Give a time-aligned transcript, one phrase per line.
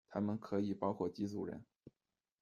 [0.09, 1.63] 他们可以包括几组人。